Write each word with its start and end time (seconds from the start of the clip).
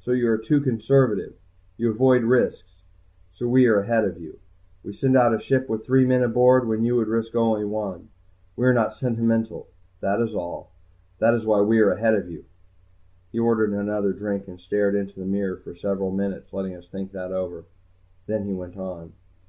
So 0.00 0.10
you 0.10 0.28
are 0.28 0.36
too 0.36 0.60
conservative, 0.60 1.34
you 1.76 1.92
avoid 1.92 2.24
risks. 2.24 2.82
So 3.30 3.46
we 3.46 3.66
are 3.66 3.78
ahead 3.82 4.04
of 4.04 4.18
you. 4.20 4.40
We 4.82 4.92
send 4.92 5.16
out 5.16 5.32
a 5.32 5.38
ship 5.38 5.68
with 5.68 5.86
three 5.86 6.04
men 6.04 6.24
aboard 6.24 6.66
when 6.66 6.82
you 6.82 6.96
would 6.96 7.06
risk 7.06 7.36
only 7.36 7.64
one. 7.64 8.08
We 8.56 8.66
are 8.66 8.72
not 8.74 8.96
sentimental, 8.96 9.68
that 10.00 10.20
is 10.20 10.34
all. 10.34 10.72
That 11.20 11.34
is 11.34 11.44
why 11.46 11.60
we 11.60 11.78
are 11.78 11.92
ahead 11.92 12.14
of 12.14 12.28
you." 12.28 12.46
He 13.30 13.38
ordered 13.38 13.72
another 13.72 14.12
drink 14.12 14.48
and 14.48 14.58
stared 14.58 14.96
into 14.96 15.16
the 15.20 15.24
mirror 15.26 15.58
for 15.58 15.76
several 15.76 16.10
minutes, 16.10 16.52
letting 16.52 16.74
us 16.74 16.88
think 16.88 17.12
that 17.12 17.30
over. 17.30 17.66
Then 18.26 18.46
he 18.46 18.52
went 18.52 18.76
on. 18.76 19.12